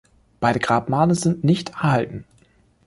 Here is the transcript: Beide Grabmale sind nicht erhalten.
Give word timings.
Beide 0.39 0.57
Grabmale 0.57 1.13
sind 1.13 1.43
nicht 1.43 1.69
erhalten. 1.73 2.25